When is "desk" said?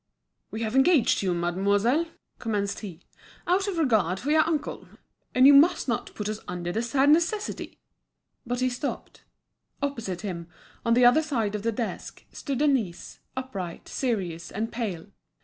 11.71-12.25